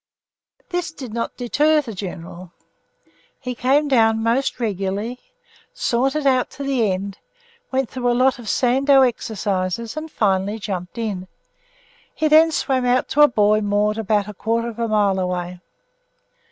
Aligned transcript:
This 0.71 0.91
did 0.91 1.13
not 1.13 1.37
deter 1.37 1.79
the 1.79 1.93
General. 1.93 2.51
He 3.39 3.53
came 3.53 3.87
down 3.87 4.23
most 4.23 4.59
regularly, 4.59 5.19
sauntered 5.75 6.25
out 6.25 6.49
to 6.57 6.63
the 6.63 6.91
end, 6.91 7.19
went 7.71 7.87
through 7.91 8.09
a 8.11 8.17
lot 8.17 8.39
of 8.39 8.49
Sandow 8.49 9.03
exercises 9.03 9.95
and 9.95 10.09
finally 10.09 10.57
jumped 10.57 10.97
in. 10.97 11.27
He 12.15 12.27
then 12.27 12.51
swam 12.51 12.83
out 12.83 13.09
to 13.09 13.21
a 13.21 13.27
buoy 13.27 13.61
moored 13.61 13.99
about 13.99 14.27
a 14.27 14.33
quarter 14.33 14.69
of 14.69 14.79
a 14.79 14.87
mile 14.87 15.19
away. 15.19 15.59